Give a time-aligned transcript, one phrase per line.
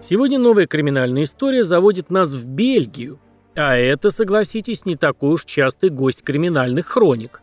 [0.00, 3.18] Сегодня новая криминальная история заводит нас в Бельгию.
[3.56, 7.40] А это, согласитесь, не такой уж частый гость криминальных хроник.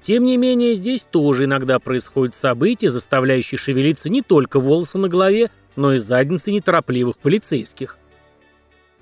[0.00, 5.50] Тем не менее, здесь тоже иногда происходят события, заставляющие шевелиться не только волосы на голове,
[5.76, 7.98] но и задницы неторопливых полицейских.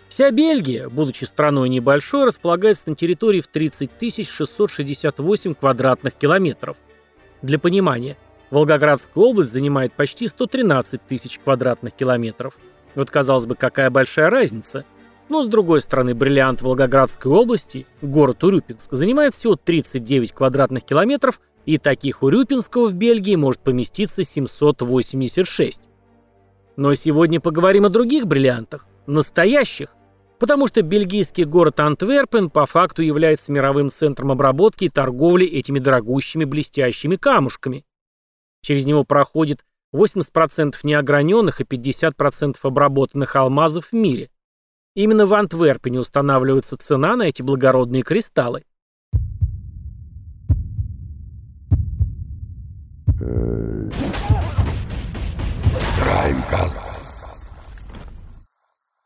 [0.08, 3.90] Вся Бельгия, будучи страной небольшой, располагается на территории в 30
[4.26, 6.76] 668 квадратных километров.
[7.43, 8.17] Для понимания,
[8.50, 12.54] Волгоградская область занимает почти 113 тысяч квадратных километров.
[12.94, 14.84] Вот казалось бы, какая большая разница.
[15.29, 21.76] Но с другой стороны, бриллиант Волгоградской области, город Урюпинск, занимает всего 39 квадратных километров, и
[21.76, 25.82] таких Урюпинского в Бельгии может поместиться 786.
[26.76, 29.94] Но сегодня поговорим о других бриллиантах, настоящих.
[30.39, 36.45] Потому что бельгийский город Антверпен по факту является мировым центром обработки и торговли этими дорогущими
[36.45, 37.84] блестящими камушками.
[38.62, 39.64] Через него проходит
[39.95, 44.31] 80% неограненных и 50% обработанных алмазов в мире.
[44.95, 48.64] Именно в Антверпене устанавливается цена на эти благородные кристаллы.
[56.01, 56.83] Краймкаст.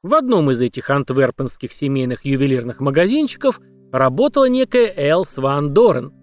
[0.02, 3.60] В одном из этих антверпенских семейных ювелирных магазинчиков
[3.92, 6.12] работала некая Элс Ван Дорен–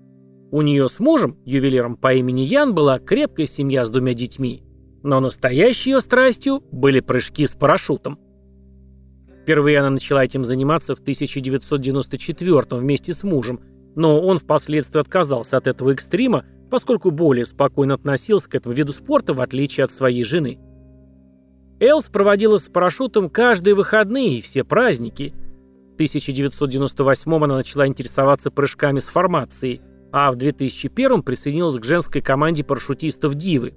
[0.51, 4.63] у нее с мужем, ювелиром по имени Ян, была крепкая семья с двумя детьми.
[5.03, 8.19] Но настоящей ее страстью были прыжки с парашютом.
[9.43, 13.61] Впервые она начала этим заниматься в 1994 вместе с мужем,
[13.95, 19.33] но он впоследствии отказался от этого экстрима, поскольку более спокойно относился к этому виду спорта,
[19.33, 20.59] в отличие от своей жены.
[21.79, 25.33] Элс проводила с парашютом каждые выходные и все праздники.
[25.91, 32.63] В 1998 она начала интересоваться прыжками с формацией, а в 2001 присоединилась к женской команде
[32.63, 33.73] парашютистов «Дивы».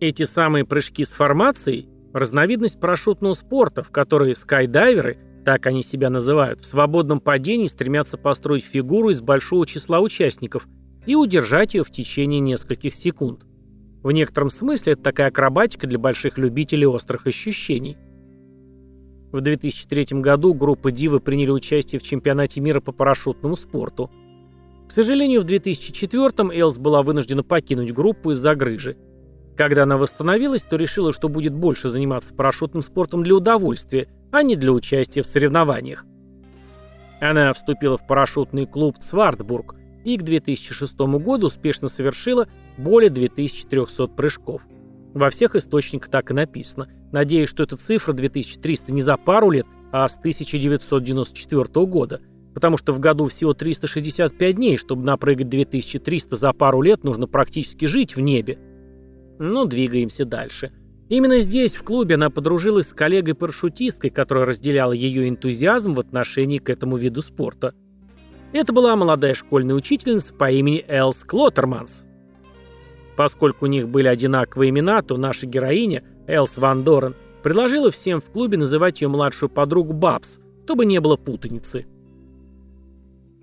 [0.00, 6.60] Эти самые прыжки с формацией– разновидность парашютного спорта, в которой скайдайверы, так они себя называют,
[6.60, 10.66] в свободном падении стремятся построить фигуру из большого числа участников
[11.06, 13.46] и удержать ее в течение нескольких секунд.
[14.02, 17.96] В некотором смысле это такая акробатика для больших любителей острых ощущений.
[19.32, 24.10] В 2003 году группа «Дивы» приняли участие в чемпионате мира по парашютному спорту–
[24.88, 28.96] к сожалению, в 2004-м Элс была вынуждена покинуть группу из-за грыжи.
[29.56, 34.54] Когда она восстановилась, то решила, что будет больше заниматься парашютным спортом для удовольствия, а не
[34.54, 36.04] для участия в соревнованиях.
[37.20, 42.46] Она вступила в парашютный клуб «Цвардбург» и к 2006 году успешно совершила
[42.76, 44.62] более 2300 прыжков.
[45.14, 46.88] Во всех источниках так и написано.
[47.10, 52.20] Надеюсь, что эта цифра 2300 не за пару лет, а с 1994 года–
[52.56, 57.84] потому что в году всего 365 дней, чтобы напрыгать 2300 за пару лет, нужно практически
[57.84, 58.58] жить в небе.
[59.38, 60.72] Ну, двигаемся дальше.
[61.10, 66.70] Именно здесь, в клубе, она подружилась с коллегой-парашютисткой, которая разделяла ее энтузиазм в отношении к
[66.70, 67.74] этому виду спорта.
[68.54, 72.06] Это была молодая школьная учительница по имени Элс Клоттерманс.
[73.18, 78.30] Поскольку у них были одинаковые имена, то наша героиня, Элс Ван Дорен, предложила всем в
[78.30, 81.84] клубе называть ее младшую подругу Бабс, чтобы не было путаницы.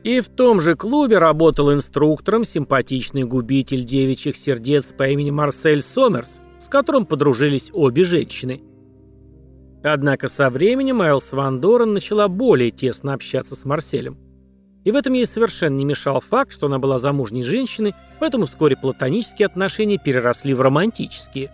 [0.04, 6.42] И в том же клубе работал инструктором симпатичный губитель девичьих сердец по имени Марсель Сомерс,
[6.58, 8.62] с которым подружились обе женщины.
[9.82, 14.18] Однако со временем Айлс Ван Дорен начала более тесно общаться с Марселем.
[14.84, 18.76] И в этом ей совершенно не мешал факт, что она была замужней женщиной, поэтому вскоре
[18.76, 21.50] платонические отношения переросли в романтические.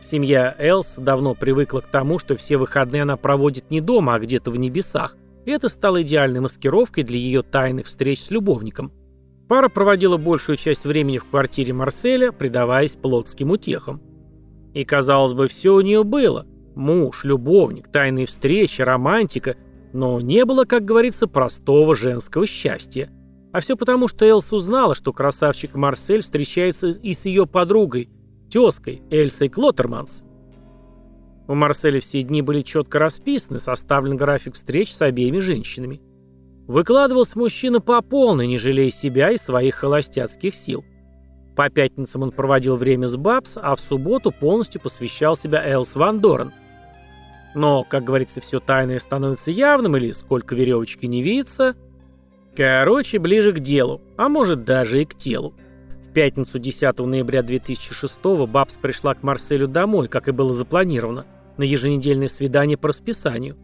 [0.00, 4.52] Семья Элс давно привыкла к тому, что все выходные она проводит не дома, а где-то
[4.52, 5.16] в небесах–
[5.52, 8.92] это стало идеальной маскировкой для ее тайных встреч с любовником.
[9.48, 14.02] Пара проводила большую часть времени в квартире Марселя, предаваясь плотским утехам.
[14.74, 16.46] И, казалось бы, все у нее было.
[16.74, 19.56] Муж, любовник, тайные встречи, романтика.
[19.92, 23.10] Но не было, как говорится, простого женского счастья.
[23.52, 28.10] А все потому, что Элс узнала, что красавчик Марсель встречается и с ее подругой,
[28.50, 30.22] тезкой Эльсой Клоттерманс.
[31.48, 36.02] У Марселя все дни были четко расписаны, составлен график встреч с обеими женщинами.
[36.66, 40.84] Выкладывался мужчина по полной, не жалея себя и своих холостяцких сил.
[41.56, 46.20] По пятницам он проводил время с Бабс, а в субботу полностью посвящал себя Элс Ван
[46.20, 46.52] Дорен.
[47.54, 51.74] Но, как говорится, все тайное становится явным, или сколько веревочки не видится.
[52.54, 55.54] Короче, ближе к делу, а может даже и к телу.
[56.10, 61.24] В пятницу 10 ноября 2006 Бабс пришла к Марселю домой, как и было запланировано
[61.58, 63.56] на еженедельное свидание по расписанию.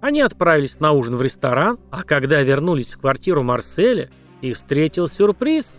[0.00, 4.10] Они отправились на ужин в ресторан, а когда вернулись в квартиру Марселя,
[4.40, 5.78] их встретил сюрприз.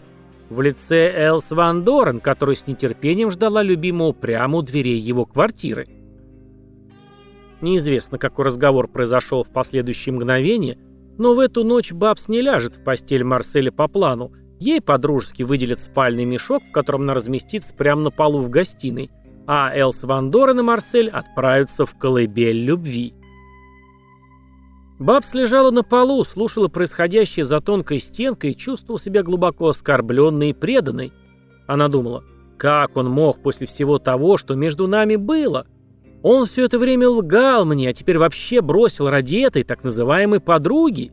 [0.50, 5.88] в лице Элс Ван Дорен, которая с нетерпением ждала любимого прямо у дверей его квартиры.
[7.60, 10.78] Неизвестно, какой разговор произошел в последующие мгновения,
[11.18, 15.80] но в эту ночь Бабс не ляжет в постель Марселя по плану, ей подружески выделят
[15.80, 19.10] спальный мешок, в котором она разместится прямо на полу в гостиной,
[19.48, 23.14] а Элс Ван Дорен и Марсель отправятся в колыбель любви.
[25.00, 30.54] Бабс лежала на полу, слушала происходящее за тонкой стенкой и чувствовала себя глубоко оскорбленной и
[30.54, 31.14] преданной.
[31.68, 32.24] Она думала,
[32.58, 35.68] как он мог после всего того, что между нами было?
[36.24, 41.12] Он все это время лгал мне, а теперь вообще бросил ради этой так называемой подруги.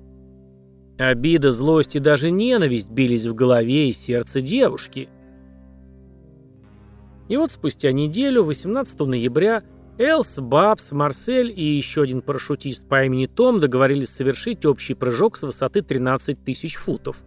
[0.97, 5.09] Обида, злость и даже ненависть бились в голове и сердце девушки.
[7.29, 9.63] И вот спустя неделю, 18 ноября,
[9.97, 15.43] Элс, Бабс, Марсель и еще один парашютист по имени Том договорились совершить общий прыжок с
[15.43, 17.23] высоты 13 тысяч футов.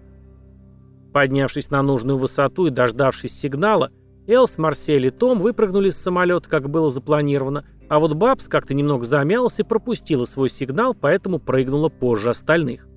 [1.14, 3.92] Поднявшись на нужную высоту и дождавшись сигнала,
[4.28, 9.06] Элс, Марсель и Том выпрыгнули с самолета, как было запланировано, а вот Бабс как-то немного
[9.06, 12.88] замялась и пропустила свой сигнал, поэтому прыгнула позже остальных.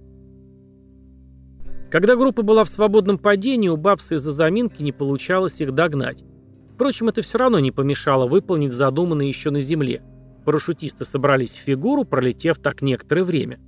[1.91, 6.25] Когда группа была в свободном падении, у Бабса из-за заминки не получалось их догнать.
[6.81, 10.03] Впрочем, это все равно не помешало выполнить задуманное еще на земле.
[10.47, 13.61] Парашютисты собрались в фигуру, пролетев так некоторое время.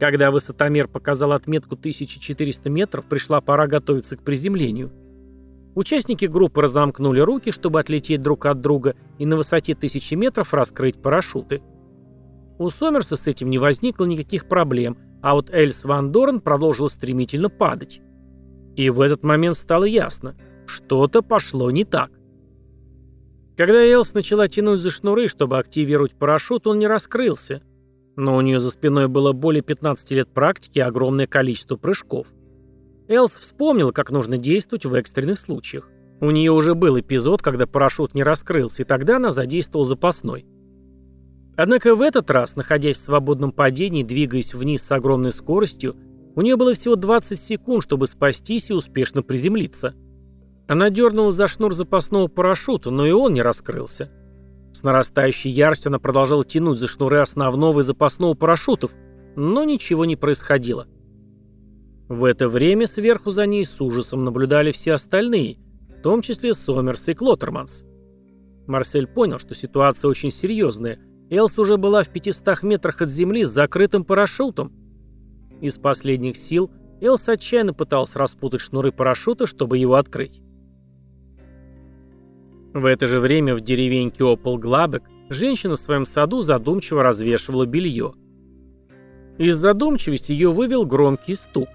[0.00, 4.90] Когда высотомер показал отметку 1400 метров, пришла пора готовиться к приземлению.
[5.74, 11.02] Участники группы разомкнули руки, чтобы отлететь друг от друга и на высоте 1000 метров раскрыть
[11.02, 11.60] парашюты.
[12.58, 17.50] У Сомерса с этим не возникло никаких проблем, а вот Эльс Ван Дорен продолжил стремительно
[17.50, 18.00] падать.
[18.74, 22.10] И в этот момент стало ясно, что-то пошло не так.
[23.56, 27.62] Когда Элс начала тянуть за шнуры, чтобы активировать парашют, он не раскрылся.
[28.16, 32.28] Но у нее за спиной было более 15 лет практики и огромное количество прыжков.
[33.08, 35.90] Элс вспомнила, как нужно действовать в экстренных случаях.
[36.20, 40.46] У нее уже был эпизод, когда парашют не раскрылся, и тогда она задействовала запасной.
[41.56, 45.96] Однако в этот раз, находясь в свободном падении, двигаясь вниз с огромной скоростью,
[46.34, 49.94] у нее было всего 20 секунд, чтобы спастись и успешно приземлиться.
[50.72, 54.10] Она дернула за шнур запасного парашюта, но и он не раскрылся.
[54.72, 58.92] С нарастающей яростью она продолжала тянуть за шнуры основного и запасного парашютов,
[59.36, 60.86] но ничего не происходило.
[62.08, 65.58] В это время сверху за ней с ужасом наблюдали все остальные,
[65.90, 67.84] в том числе Сомерс и Клоттерманс.
[68.66, 70.98] Марсель понял, что ситуация очень серьезная.
[71.28, 74.72] Элс уже была в 500 метрах от земли с закрытым парашютом.
[75.60, 76.70] Из последних сил
[77.02, 80.40] Элс отчаянно пытался распутать шнуры парашюта, чтобы его открыть.
[82.74, 88.14] В это же время в деревеньке Опол-Глабек женщина в своем саду задумчиво развешивала белье.
[89.36, 91.68] Из задумчивости ее вывел громкий стук.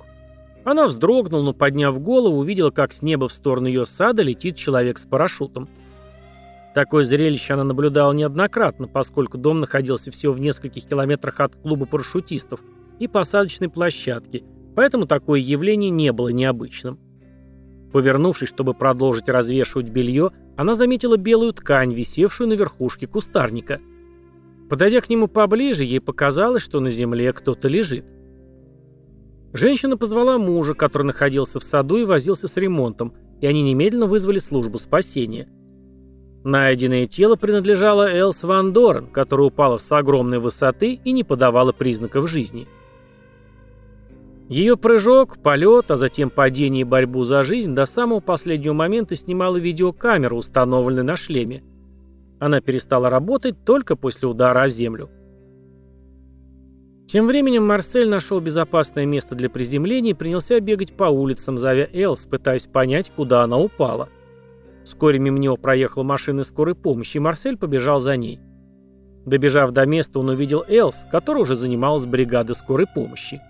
[0.64, 4.98] Она вздрогнула, но, подняв голову, увидела, как с неба в сторону ее сада летит человек
[4.98, 5.70] с парашютом.
[6.74, 12.60] Такое зрелище она наблюдала неоднократно, поскольку дом находился всего в нескольких километрах от клуба парашютистов
[13.00, 14.44] и посадочной площадки,
[14.76, 17.00] поэтому такое явление не было необычным.
[17.94, 23.80] Повернувшись, чтобы продолжить развешивать белье, она заметила белую ткань, висевшую на верхушке кустарника.
[24.69, 28.06] Подойдя к нему поближе, ей показалось, что на земле кто-то лежит.
[29.53, 34.39] Женщина позвала мужа, который находился в саду и возился с ремонтом, и они немедленно вызвали
[34.39, 35.48] службу спасения.
[36.43, 42.29] Найденное тело принадлежало Элс Ван Дорен, которая упала с огромной высоты и не подавала признаков
[42.29, 42.67] жизни.
[44.50, 49.58] Ее прыжок, полет, а затем падение и борьбу за жизнь до самого последнего момента снимала
[49.58, 51.63] видеокамера, установленная на шлеме.
[52.39, 55.10] Она перестала работать только после удара о землю.
[57.08, 62.25] Тем временем Марсель нашел безопасное место для приземления и принялся бегать по улицам, зовя Элс,
[62.25, 64.10] пытаясь понять, куда она упала.
[64.84, 68.39] Вскоре мимо него проехала машина скорой помощи, и Марсель побежал за ней.
[69.25, 73.42] Добежав до места, он увидел Элс, которая уже занималась бригадой скорой помощи.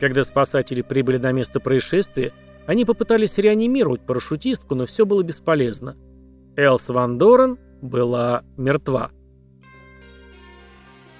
[0.00, 2.32] Когда спасатели прибыли на место происшествия,
[2.66, 5.96] они попытались реанимировать парашютистку, но все было бесполезно.
[6.56, 9.10] Элс Ван Дорен была мертва.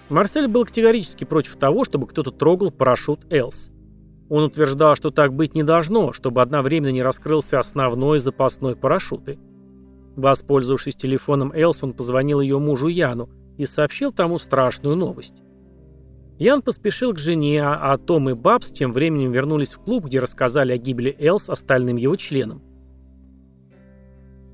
[0.08, 3.70] Марсель был категорически против того, чтобы кто-то трогал парашют Элс.
[4.30, 9.38] Он утверждал, что так быть не должно, чтобы одновременно не раскрылся основной запасной парашюты.
[10.16, 15.42] Воспользовавшись телефоном Элс, он позвонил ее мужу Яну и сообщил тому страшную новость.
[16.38, 20.72] Ян поспешил к жене, а, Том и Бабс тем временем вернулись в клуб, где рассказали
[20.72, 22.62] о гибели Элс остальным его членам.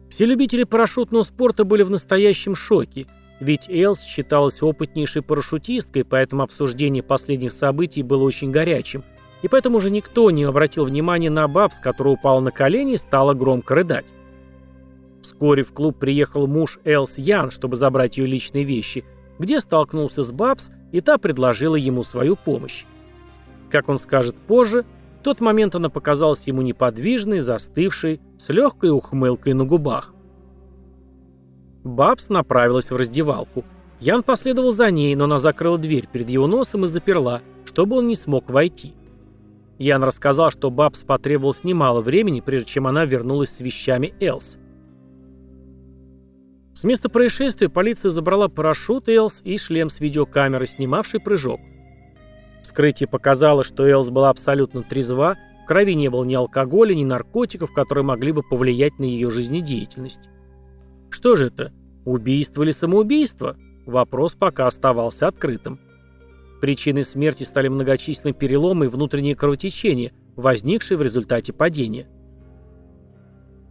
[0.08, 3.06] Все любители парашютного спорта были в настоящем шоке,
[3.38, 9.04] ведь Элс считалась опытнейшей парашютисткой, поэтому обсуждение последних событий было очень горячим,
[9.42, 13.34] и поэтому уже никто не обратил внимания на Бабс, которая упала на колени и стала
[13.34, 14.06] громко рыдать.
[15.20, 19.04] Вскоре в клуб приехал муж Элс Ян, чтобы забрать ее личные вещи,
[19.38, 22.84] где столкнулся с Бабс, и та предложила ему свою помощь.
[23.68, 24.84] Как он скажет позже,
[25.18, 30.14] в тот момент она показалась ему неподвижной, застывшей, с легкой ухмылкой на губах.
[31.82, 33.64] Бабс направилась в раздевалку.
[33.98, 38.06] Ян последовал за ней, но она закрыла дверь перед его носом и заперла, чтобы он
[38.06, 38.94] не смог войти.
[39.78, 44.58] Ян рассказал, что Бабс потребовалось немало времени, прежде чем она вернулась с вещами Элс.
[46.74, 51.60] С места происшествия полиция забрала парашют Элс и шлем с видеокамерой, снимавший прыжок.
[52.62, 57.72] Вскрытие показало, что Элс была абсолютно трезва, в крови не было ни алкоголя, ни наркотиков,
[57.72, 60.28] которые могли бы повлиять на ее жизнедеятельность.
[61.10, 61.72] Что же это,
[62.04, 63.56] убийство или самоубийство?
[63.86, 65.78] Вопрос пока оставался открытым.
[66.60, 72.08] Причиной смерти стали многочисленные переломы и внутренние кровотечения, возникшие в результате падения.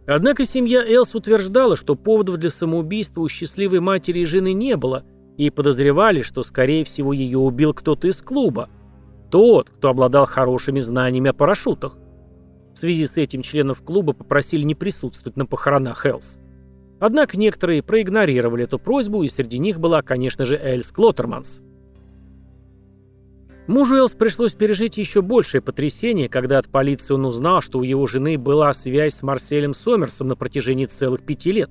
[0.06, 5.04] Однако семья Элс утверждала, что поводов для самоубийства у счастливой матери и жены не было,
[5.38, 8.68] и подозревали, что, скорее всего, ее убил кто-то из клуба.
[9.30, 11.98] Тот, кто обладал хорошими знаниями о парашютах.
[12.74, 16.38] В связи с этим членов клуба попросили не присутствовать на похоронах Элс.
[17.00, 21.60] Однако некоторые проигнорировали эту просьбу, и среди них была, конечно же, Эльс Клоттерманс.
[23.66, 28.06] Мужу Элс пришлось пережить еще большее потрясение, когда от полиции он узнал, что у его
[28.06, 31.70] жены была связь с Марселем Сомерсом на протяжении целых пяти лет.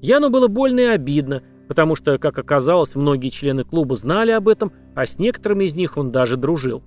[0.00, 4.72] Яну было больно и обидно, потому что, как оказалось, многие члены клуба знали об этом,
[4.94, 6.84] а с некоторыми из них он даже дружил.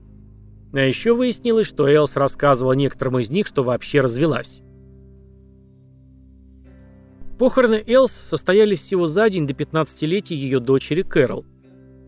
[0.72, 4.62] А еще выяснилось, что Элс рассказывала некоторым из них, что вообще развелась.
[7.38, 11.46] Похороны Элс состоялись всего за день до 15-летия ее дочери Кэрол.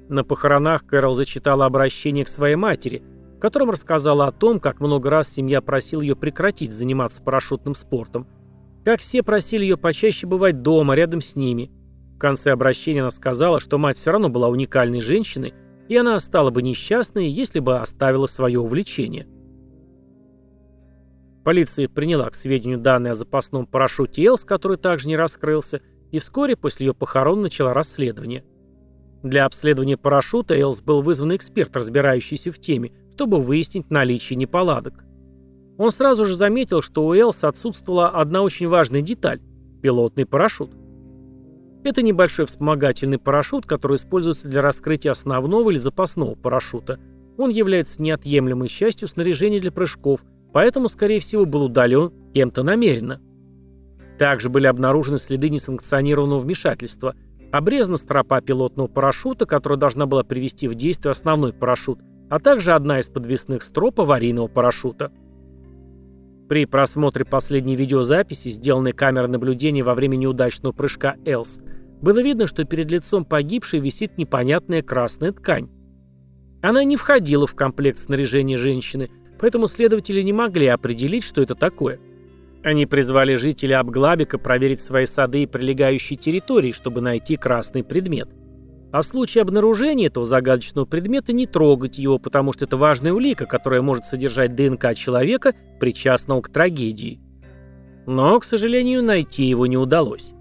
[0.10, 3.04] На похоронах Кэрол зачитала обращение к своей матери,
[3.36, 8.26] в котором рассказала о том, как много раз семья просила ее прекратить заниматься парашютным спортом,
[8.86, 11.72] как все просили ее почаще бывать дома, рядом с ними.
[12.16, 15.54] В конце обращения она сказала, что мать все равно была уникальной женщиной,
[15.90, 19.28] и она стала бы несчастной, если бы оставила свое увлечение.
[21.44, 26.56] Полиция приняла к сведению данные о запасном парашюте Элс, который также не раскрылся, и вскоре
[26.56, 28.46] после ее похорон начала расследование–
[29.24, 35.04] для обследования парашюта Элс был вызван эксперт, разбирающийся в теме, чтобы выяснить наличие неполадок.
[35.78, 39.40] Он сразу же заметил, что у Элс отсутствовала одна очень важная деталь–
[39.82, 40.72] пилотный парашют.
[41.84, 47.00] Это небольшой вспомогательный парашют, который используется для раскрытия основного или запасного парашюта.
[47.38, 50.22] Он является неотъемлемой частью снаряжения для прыжков,
[50.54, 53.22] поэтому, скорее всего, был удален кем-то намеренно.
[54.18, 57.16] Также были обнаружены следы несанкционированного вмешательства–
[57.51, 62.00] Обрезана стропа пилотного парашюта, которая должна была привести в действие основной парашют,
[62.30, 65.12] а также одна из подвесных строп аварийного парашюта.
[66.50, 71.60] При просмотре последней видеозаписи, сделанной камерой наблюдения во время неудачного прыжка «Элс»,
[72.01, 75.70] было видно, что перед лицом погибшей висит непонятная красная ткань.
[76.62, 82.00] Она не входила в комплект снаряжения женщины, поэтому следователи не могли определить, что это такое–
[82.64, 88.30] они призвали жителей Абглабика проверить свои сады и прилегающие территории, чтобы найти красный предмет.
[88.92, 93.46] А в случае обнаружения этого загадочного предмета не трогать его, потому что это важная улика,
[93.46, 97.20] которая может содержать ДНК человека, причастного к трагедии.
[98.06, 100.34] Но, к сожалению, найти его не удалось.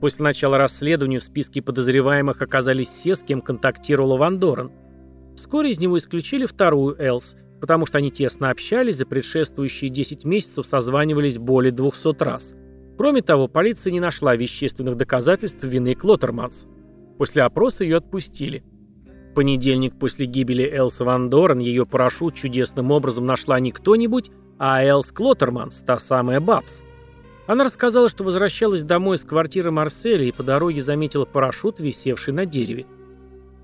[0.00, 4.70] После начала расследования в списке подозреваемых оказались все, с кем контактировала Ван Дорен.
[5.34, 10.66] Вскоре из него исключили вторую Элс, потому что они тесно общались, за предшествующие 10 месяцев
[10.66, 12.54] созванивались более 200 раз.
[12.98, 16.66] Кроме того, полиция не нашла вещественных доказательств вины Клоттерманс.
[17.16, 18.62] После опроса ее отпустили.
[19.30, 24.84] В понедельник после гибели Элс Ван Дорен ее парашют чудесным образом нашла не кто-нибудь, а
[24.84, 26.82] Элс Клоттерманс, та самая Бабс.
[27.46, 32.44] Она рассказала, что возвращалась домой из квартиры Марселя и по дороге заметила парашют, висевший на
[32.44, 32.84] дереве.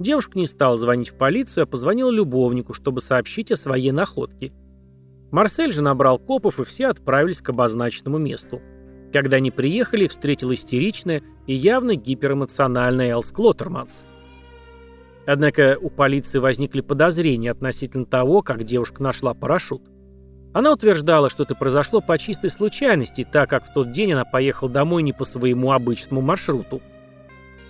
[0.00, 4.50] Девушка не стала звонить в полицию, а позвонила любовнику, чтобы сообщить о своей находке.
[5.30, 8.62] Марсель же набрал копов, и все отправились к обозначенному месту.
[9.12, 14.04] Когда они приехали, их встретила истеричная и явно гиперэмоциональная Элс Клоттерманс.
[15.26, 19.82] Однако у полиции возникли подозрения относительно того, как девушка нашла парашют.
[20.54, 24.70] Она утверждала, что это произошло по чистой случайности, так как в тот день она поехала
[24.70, 26.80] домой не по своему обычному маршруту.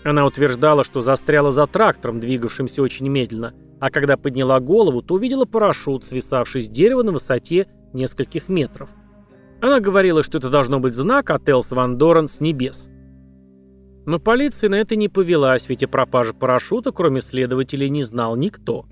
[0.04, 5.44] Она утверждала, что застряла за трактором, двигавшимся очень медленно, а когда подняла голову, то увидела
[5.44, 8.88] парашют, свисавший с дерева на высоте нескольких метров.
[9.60, 12.88] Она говорила, что это должно быть знак от Элс Ван Дорен с небес.
[14.06, 18.86] Но полиция на это не повелась, ведь о пропаже парашюта, кроме следователей, не знал никто.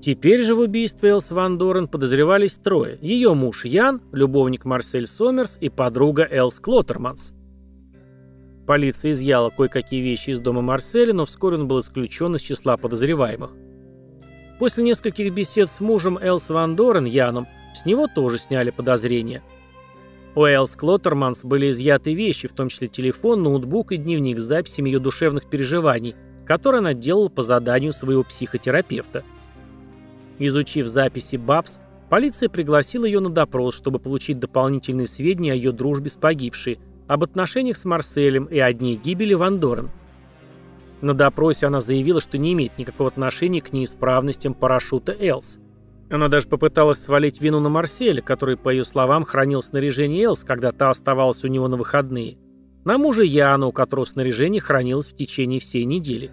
[0.00, 2.98] Теперь же в убийстве Элс Ван Дорен подозревались трое.
[3.02, 7.34] Ее муж Ян, любовник Марсель Сомерс и подруга Элс Клоттерманс.
[8.68, 13.52] Полиция изъяла кое-какие вещи из дома Марселя, но вскоре он был исключен из числа подозреваемых.
[14.58, 19.42] После нескольких бесед с мужем Элс Ван Дорен, Яном, с него тоже сняли подозрения.
[20.34, 24.90] У Элс Клоттерманс были изъяты вещи, в том числе телефон, ноутбук и дневник с записями
[24.90, 29.24] ее душевных переживаний, которые она делала по заданию своего психотерапевта.
[30.38, 31.78] Изучив записи Бабс,
[32.10, 37.24] полиция пригласила ее на допрос, чтобы получить дополнительные сведения о ее дружбе с погибшей, об
[37.24, 39.90] отношениях с Марселем и о дне гибели Ван Дорен.
[41.00, 45.58] На допросе она заявила, что не имеет никакого отношения к неисправностям парашюта Элс.
[46.10, 50.72] Она даже попыталась свалить вину на Марселя, который, по ее словам, хранил снаряжение Элс, когда
[50.72, 52.38] та оставалась у него на выходные.
[52.84, 56.30] На мужа Яна, у которого снаряжение хранилось в течение всей недели.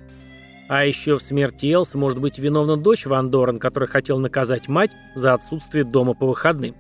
[0.67, 4.91] А еще в смерти Элс может быть виновна дочь Ван Дорен, которая хотела наказать мать
[5.13, 6.75] за отсутствие дома по выходным.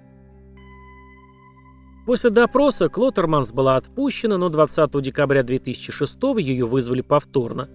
[2.05, 7.67] После допроса Клоттерманс была отпущена, но 20 декабря 2006 ее вызвали повторно.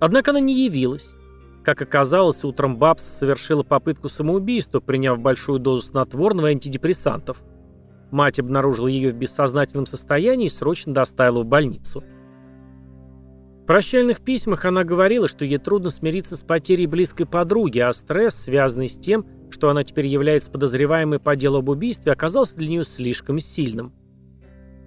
[0.00, 1.12] Однако она не явилась.
[1.62, 7.42] Как оказалось, утром Бабс совершила попытку самоубийства, приняв большую дозу снотворного и антидепрессантов.
[8.10, 12.02] Мать обнаружила ее в бессознательном состоянии и срочно доставила в больницу.
[13.64, 18.34] В прощальных письмах она говорила, что ей трудно смириться с потерей близкой подруги, а стресс,
[18.34, 22.84] связанный с тем, что она теперь является подозреваемой по делу об убийстве, оказался для нее
[22.84, 23.94] слишком сильным.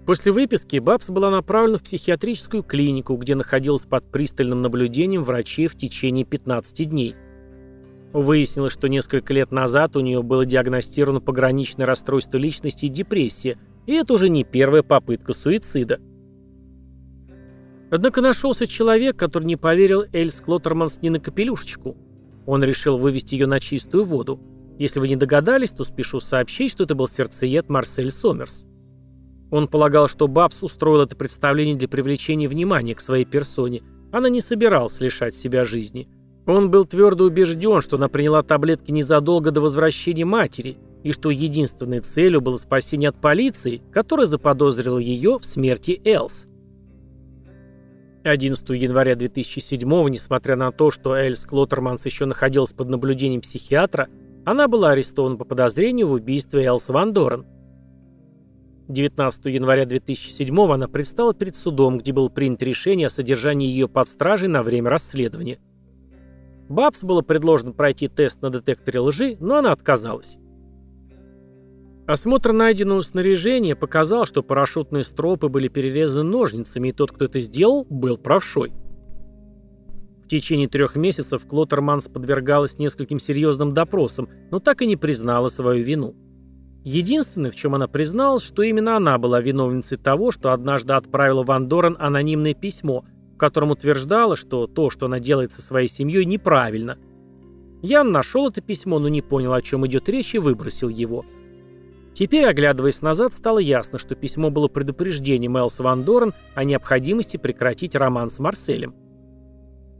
[0.05, 5.75] После выписки Бабс была направлена в психиатрическую клинику, где находилась под пристальным наблюдением врачей в
[5.75, 7.15] течение 15 дней.
[8.13, 13.57] Выяснилось, что несколько лет назад у нее было диагностировано пограничное расстройство личности и депрессия,
[13.87, 15.99] и это уже не первая попытка суицида.
[17.89, 21.95] Однако нашелся человек, который не поверил Эльс Клоттерманс ни на капелюшечку.
[22.45, 24.39] Он решил вывести ее на чистую воду.
[24.77, 28.65] Если вы не догадались, то спешу сообщить, что это был сердцеед Марсель Сомерс.
[29.49, 33.81] Он полагал, что Бабс устроил это представление для привлечения внимания к своей персоне.
[34.11, 36.07] Она не собиралась лишать себя жизни.
[36.45, 42.01] Он был твердо убежден, что она приняла таблетки незадолго до возвращения матери, и что единственной
[42.01, 46.47] целью было спасение от полиции, которая заподозрила ее в смерти Элс.
[48.29, 54.07] 11 января 2007 несмотря на то, что Эльс Клоттерманс еще находилась под наблюдением психиатра,
[54.45, 57.45] она была арестована по подозрению в убийстве Элс Ван Дорен.
[58.87, 64.07] 19 января 2007 она предстала перед судом, где было принято решение о содержании ее под
[64.07, 65.59] стражей на время расследования.
[66.69, 70.37] Бабс было предложено пройти тест на детекторе лжи, но она отказалась.
[72.07, 77.85] Осмотр найденного снаряжения показал, что парашютные стропы были перерезаны ножницами, и тот, кто это сделал,
[77.89, 78.71] был правшой.
[80.23, 85.83] В течение трех месяцев Клоттерманс подвергалась нескольким серьезным допросам, но так и не признала свою
[85.83, 86.15] вину.
[86.85, 91.67] Единственное, в чем она призналась, что именно она была виновницей того, что однажды отправила Ван
[91.67, 96.97] Дорен анонимное письмо, в котором утверждала, что то, что она делает со своей семьей, неправильно.
[97.81, 101.25] Ян нашел это письмо, но не понял, о чем идет речь, и выбросил его–
[102.17, 107.93] Теперь, оглядываясь назад, стало ясно, что письмо было предупреждением Элс Ван Дорен о необходимости прекратить
[107.93, 108.95] роман с Марселем.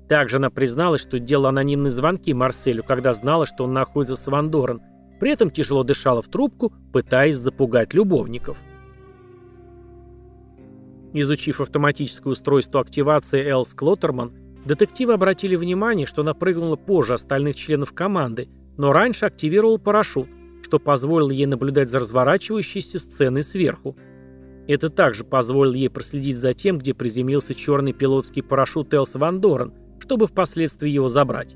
[0.10, 4.49] Также она призналась, что делала анонимные звонки Марселю, когда знала, что он находится с Ван
[4.49, 4.82] Дорен,
[5.19, 8.58] при этом тяжело дышала в трубку, пытаясь запугать любовников.
[11.13, 14.34] Изучив автоматическое устройство активации Элс Клоттерман,
[14.65, 20.30] детективы обратили внимание, что она прыгнула позже остальных членов команды, но раньше активировала парашют,
[20.67, 23.95] что позволило ей наблюдать за разворачивающейся сценой сверху.
[24.67, 29.73] Это также позволило ей проследить за тем, где приземлился черный пилотский парашют Элс Ван Дорен,
[29.99, 31.56] чтобы впоследствии его забрать.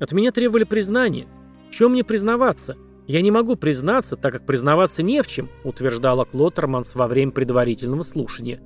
[0.00, 1.28] От меня требовали признания.
[1.68, 2.78] В чем мне признаваться?
[3.06, 8.00] Я не могу признаться, так как признаваться не в чем, утверждала Клоттерманс во время предварительного
[8.00, 8.62] слушания.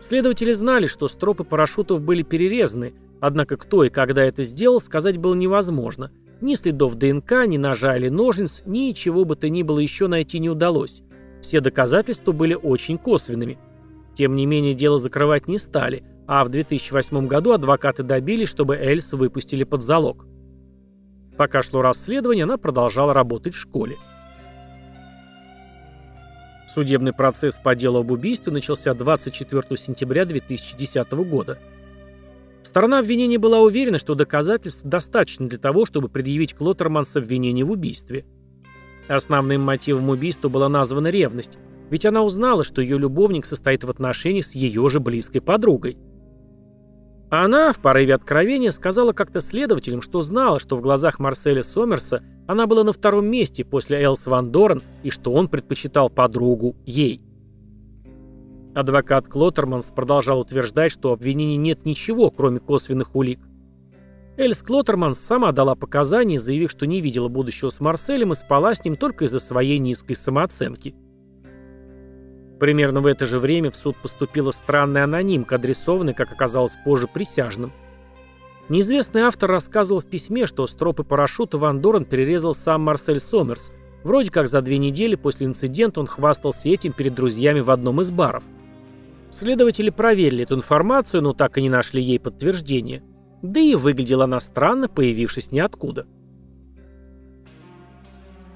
[0.00, 5.34] Следователи знали, что стропы парашютов были перерезаны, однако кто и когда это сделал, сказать было
[5.34, 10.06] невозможно– ни следов ДНК, ни ножа или ножниц, ни чего бы то ни было еще
[10.06, 11.02] найти не удалось.
[11.40, 13.58] Все доказательства были очень косвенными.
[14.16, 19.12] Тем не менее, дело закрывать не стали, а в 2008 году адвокаты добились, чтобы Эльс
[19.12, 20.26] выпустили под залог.
[21.36, 23.96] Пока шло расследование, она продолжала работать в школе.
[26.72, 31.58] Судебный процесс по делу об убийстве начался 24 сентября 2010 года.
[32.64, 38.24] Сторона обвинения была уверена, что доказательств достаточно для того, чтобы предъявить Клоттерманс обвинение в убийстве.
[39.06, 41.58] Основным мотивом убийства была названа ревность,
[41.90, 45.98] ведь она узнала, что ее любовник состоит в отношениях с ее же близкой подругой.
[47.30, 52.66] Она, в порыве откровения, сказала как-то следователям, что знала, что в глазах Марселя Сомерса она
[52.66, 57.23] была на втором месте после Элс Ван Дорен и что он предпочитал подругу ей.
[58.74, 63.38] Адвокат Клоттерманс продолжал утверждать, что у обвинений нет ничего, кроме косвенных улик.
[64.36, 68.84] Эльс Клоттерманс сама дала показания, заявив, что не видела будущего с Марселем и спала с
[68.84, 70.96] ним только из-за своей низкой самооценки.
[72.58, 77.72] Примерно в это же время в суд поступила странная анонимка, адресованная, как оказалось позже, присяжным.
[78.68, 83.70] Неизвестный автор рассказывал в письме, что стропы парашюта Ван Дорен перерезал сам Марсель Сомерс.
[84.02, 88.10] Вроде как за две недели после инцидента он хвастался этим перед друзьями в одном из
[88.10, 88.42] баров.
[89.36, 93.02] Следователи проверили эту информацию, но так и не нашли ей подтверждения.
[93.42, 96.06] Да и выглядела она странно, появившись ниоткуда.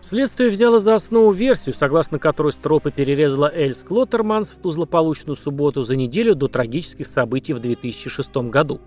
[0.01, 5.83] Следствие взяло за основу версию, согласно которой Стропы перерезала Эльс Клоттерманс в ту злополучную субботу
[5.83, 8.81] за неделю до трагических событий в 2006 году.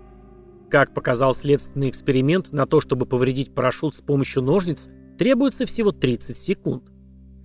[0.70, 6.38] Как показал следственный эксперимент, на то, чтобы повредить парашют с помощью ножниц, требуется всего 30
[6.38, 6.84] секунд.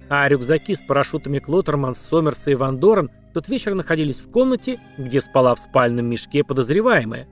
[0.07, 5.21] А рюкзаки с парашютами Клоттерманс, Сомерса и Ван Дорен тот вечер находились в комнате, где
[5.21, 7.27] спала в спальном мешке подозреваемая.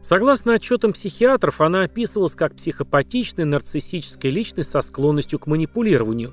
[0.00, 6.32] Согласно отчетам психиатров, она описывалась как психопатичная нарциссическая личность со склонностью к манипулированию.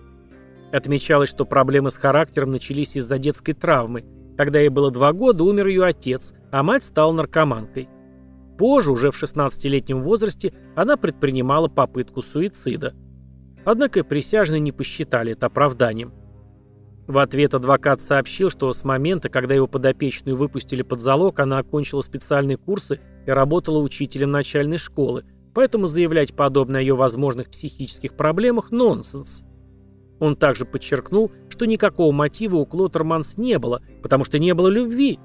[0.71, 4.05] Отмечалось, что проблемы с характером начались из-за детской травмы.
[4.37, 7.89] Когда ей было два года, умер ее отец, а мать стала наркоманкой.
[8.59, 12.93] Позже, уже в 16-летнем возрасте, она предпринимала попытку суицида.
[13.65, 16.13] Однако присяжные не посчитали это оправданием.
[17.07, 22.01] В ответ адвокат сообщил, что с момента, когда его подопечную выпустили под залог, она окончила
[22.01, 28.71] специальные курсы и работала учителем начальной школы, поэтому заявлять подобное о ее возможных психических проблемах–
[28.71, 29.43] нонсенс.
[30.19, 35.17] Он также подчеркнул, что никакого мотива у Клоттерманс не было, потому что не было любви.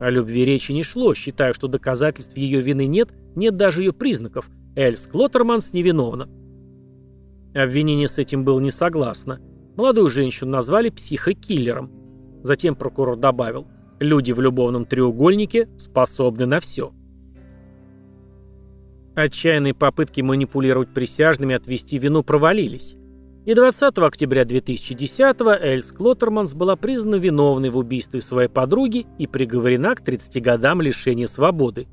[0.00, 4.48] О любви речи не шло, считая, что доказательств ее вины нет, нет даже ее признаков.
[4.74, 6.28] Эльс Клоттерманс невиновна.
[7.54, 9.40] Обвинение с этим было не согласно.
[9.80, 11.90] Молодую женщину назвали психокиллером.
[12.42, 13.66] Затем прокурор добавил,
[13.98, 16.92] люди в любовном треугольнике способны на все.
[19.14, 22.94] Отчаянные попытки манипулировать присяжными отвести вину провалились.
[23.46, 29.94] И 20 октября 2010-го Эльс Клоттерманс была признана виновной в убийстве своей подруги и приговорена
[29.94, 31.88] к 30 годам лишения свободы.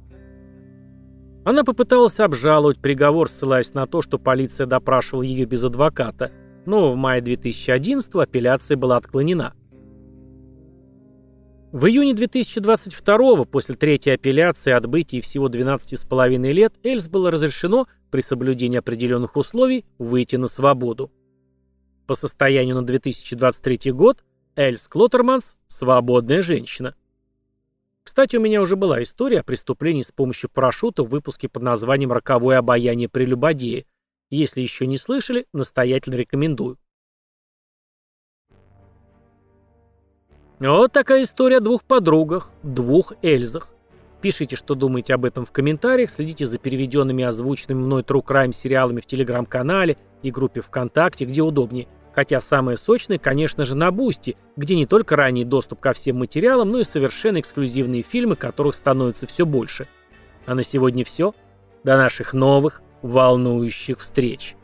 [1.45, 6.33] Она попыталась обжаловать приговор, ссылаясь на то, что полиция допрашивала ее без адвоката,
[6.67, 9.53] но в мае 2011-го апелляция была отклонена.
[11.71, 18.77] В июне 2022 после третьей апелляции отбытии всего 12,5 лет Эльс было разрешено, при соблюдении
[18.77, 21.11] определенных условий, выйти на свободу.
[22.05, 24.23] По состоянию на 2023 год
[24.55, 26.95] Эльс Клоттерманс– свободная женщина.
[28.03, 32.11] Кстати, у меня уже была история о преступлении с помощью парашюта в выпуске под названием
[32.11, 33.85] «Роковое обаяние прелюбодея».
[34.29, 36.77] Если еще не слышали, настоятельно рекомендую.
[40.59, 43.69] Вот такая история о двух подругах, двух Эльзах.
[44.21, 48.51] Пишите, что думаете об этом в комментариях, следите за переведенными и озвученными мной True Crime
[48.51, 51.87] сериалами в Телеграм-канале и группе ВКонтакте, где удобнее.
[52.13, 56.71] Хотя самое сочное, конечно же, на Бусти, где не только ранний доступ ко всем материалам,
[56.71, 59.87] но и совершенно эксклюзивные фильмы, которых становится все больше.
[60.47, 61.35] А на сегодня все.
[61.83, 64.56] До наших новых, волнующих встреч.